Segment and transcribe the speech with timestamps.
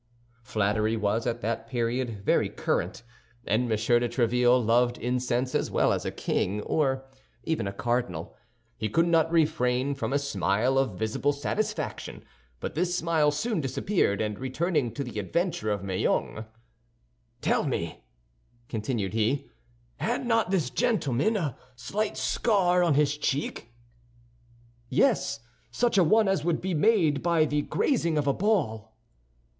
[0.41, 3.03] Flattery was at that period very current,
[3.45, 3.69] and M.
[3.69, 3.77] de
[4.09, 7.05] Tréville loved incense as well as a king, or
[7.43, 8.35] even a cardinal.
[8.77, 12.25] He could not refrain from a smile of visible satisfaction;
[12.59, 16.45] but this smile soon disappeared, and returning to the adventure of Meung,
[17.41, 18.03] "Tell me,"
[18.69, 19.51] continued he,
[19.97, 23.71] "had not this gentlemen a slight scar on his cheek?"
[24.89, 28.97] "Yes, such a one as would be made by the grazing of a ball."